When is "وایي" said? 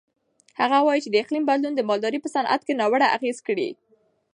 0.87-1.01